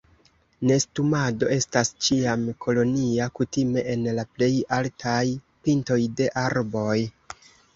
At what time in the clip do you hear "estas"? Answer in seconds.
1.55-1.91